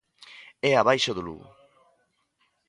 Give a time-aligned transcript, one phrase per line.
[0.69, 1.47] É a baixa do Lugo.